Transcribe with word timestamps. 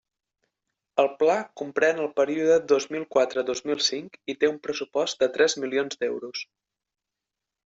El 1.01 1.09
Pla 1.17 1.35
comprèn 1.61 2.01
el 2.05 2.09
període 2.21 2.55
dos 2.71 2.87
mil 2.95 3.05
quatre- 3.17 3.43
dos 3.51 3.61
mil 3.67 3.85
cinc 3.89 4.19
i 4.35 4.37
té 4.45 4.51
un 4.55 4.59
pressupost 4.65 5.23
de 5.25 5.29
tres 5.37 5.59
milions 5.67 6.03
d'euros. 6.03 6.43